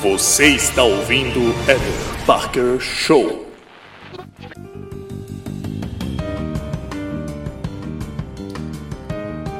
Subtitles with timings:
[0.00, 3.50] Você está ouvindo Eder Parker Show.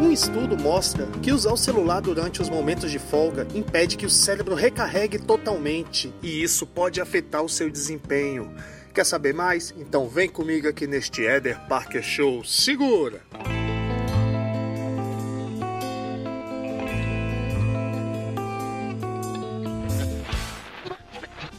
[0.00, 4.10] Um estudo mostra que usar o celular durante os momentos de folga impede que o
[4.10, 8.54] cérebro recarregue totalmente e isso pode afetar o seu desempenho.
[8.94, 9.74] Quer saber mais?
[9.76, 12.44] Então vem comigo aqui neste Eder Parker Show.
[12.44, 13.20] Segura!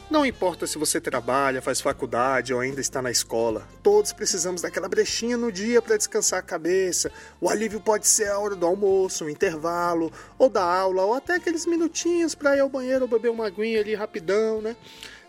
[0.09, 4.89] Não importa se você trabalha, faz faculdade ou ainda está na escola, todos precisamos daquela
[4.89, 7.11] brechinha no dia para descansar a cabeça.
[7.39, 11.35] O alívio pode ser a hora do almoço, um intervalo, ou da aula, ou até
[11.35, 14.75] aqueles minutinhos para ir ao banheiro ou beber uma aguinha ali rapidão, né?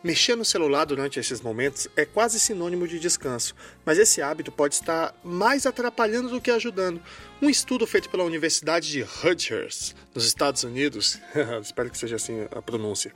[0.03, 4.77] Mexer no celular durante esses momentos é quase sinônimo de descanso, mas esse hábito pode
[4.77, 7.03] estar mais atrapalhando do que ajudando.
[7.43, 11.19] Um estudo feito pela Universidade de Rutgers, nos Estados Unidos,
[11.61, 13.13] espero que seja assim a pronúncia,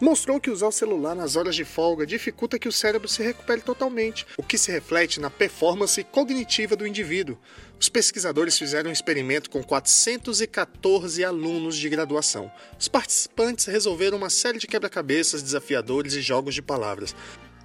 [0.00, 3.60] mostrou que usar o celular nas horas de folga dificulta que o cérebro se recupere
[3.60, 7.38] totalmente, o que se reflete na performance cognitiva do indivíduo.
[7.80, 12.50] Os pesquisadores fizeram um experimento com 414 alunos de graduação.
[12.78, 17.14] Os participantes resolveram uma série de quebra-cabeças desafiadores e jogos de palavras.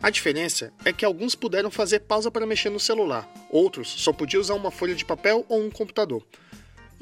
[0.01, 4.41] A diferença é que alguns puderam fazer pausa para mexer no celular, outros só podiam
[4.41, 6.25] usar uma folha de papel ou um computador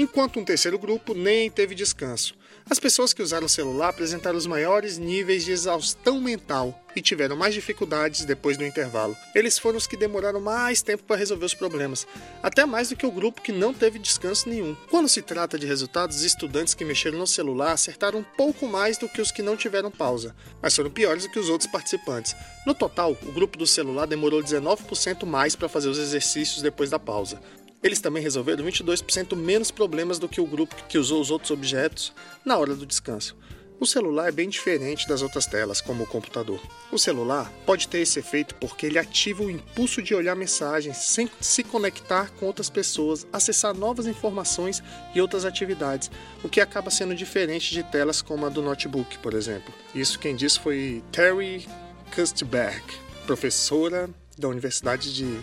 [0.01, 2.33] enquanto um terceiro grupo nem teve descanso.
[2.69, 7.35] As pessoas que usaram o celular apresentaram os maiores níveis de exaustão mental e tiveram
[7.35, 9.15] mais dificuldades depois do intervalo.
[9.33, 12.05] Eles foram os que demoraram mais tempo para resolver os problemas,
[12.41, 14.75] até mais do que o grupo que não teve descanso nenhum.
[14.89, 18.97] Quando se trata de resultados, os estudantes que mexeram no celular acertaram um pouco mais
[18.97, 22.35] do que os que não tiveram pausa, mas foram piores do que os outros participantes.
[22.65, 26.99] No total, o grupo do celular demorou 19% mais para fazer os exercícios depois da
[26.99, 27.41] pausa.
[27.83, 32.13] Eles também resolveram 22% menos problemas do que o grupo que usou os outros objetos
[32.45, 33.35] na hora do descanso.
[33.79, 36.61] O celular é bem diferente das outras telas, como o computador.
[36.91, 41.27] O celular pode ter esse efeito porque ele ativa o impulso de olhar mensagens sem
[41.39, 44.83] se conectar com outras pessoas, acessar novas informações
[45.15, 46.11] e outras atividades,
[46.43, 49.73] o que acaba sendo diferente de telas como a do notebook, por exemplo.
[49.95, 51.67] Isso quem disse foi Terry
[52.13, 52.83] Kustberg,
[53.25, 54.07] professora
[54.37, 55.41] da Universidade de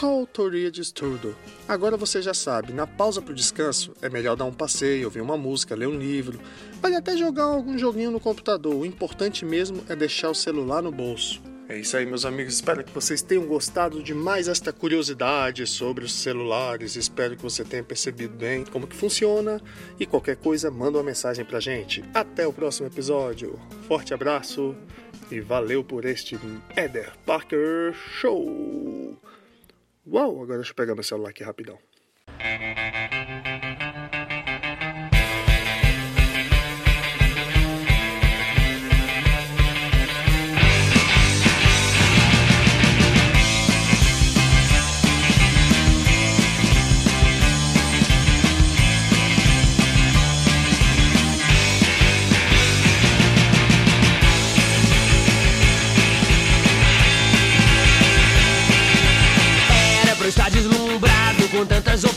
[0.00, 1.36] qual autoria diz tudo?
[1.70, 5.20] Agora você já sabe, na pausa para o descanso é melhor dar um passeio, ouvir
[5.20, 6.40] uma música, ler um livro,
[6.82, 8.74] pode até jogar algum joguinho no computador.
[8.74, 11.40] O importante mesmo é deixar o celular no bolso.
[11.68, 12.54] É isso aí, meus amigos.
[12.54, 16.96] Espero que vocês tenham gostado de mais esta curiosidade sobre os celulares.
[16.96, 19.60] Espero que você tenha percebido bem como que funciona.
[19.96, 22.02] E qualquer coisa, manda uma mensagem pra gente.
[22.12, 23.56] Até o próximo episódio.
[23.86, 24.74] Forte abraço
[25.30, 26.36] e valeu por este
[26.76, 29.16] Eder Parker Show.
[30.06, 31.78] Uau, agora deixa eu pegar meu celular aqui rapidão.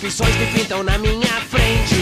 [0.05, 1.95] Opções que pintam na minha frente.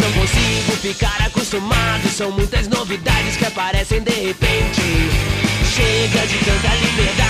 [0.00, 4.80] Não consigo ficar acostumado, são muitas novidades que aparecem de repente.
[5.74, 7.23] Chega de tanta liberdade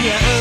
[0.00, 0.37] Yeah.